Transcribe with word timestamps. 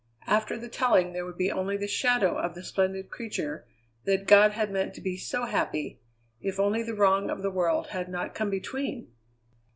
After 0.25 0.57
the 0.57 0.67
telling 0.67 1.13
there 1.13 1.25
would 1.27 1.37
be 1.37 1.51
only 1.51 1.77
the 1.77 1.85
shadow 1.87 2.35
of 2.39 2.55
the 2.55 2.63
splendid 2.63 3.11
creature 3.11 3.67
that 4.05 4.25
God 4.25 4.53
had 4.53 4.71
meant 4.71 4.95
to 4.95 4.99
be 5.01 5.15
so 5.15 5.45
happy, 5.45 6.01
if 6.41 6.59
only 6.59 6.81
the 6.81 6.95
wrong 6.95 7.29
of 7.29 7.43
the 7.43 7.51
world 7.51 7.89
had 7.89 8.09
not 8.09 8.33
come 8.33 8.49
between! 8.49 9.11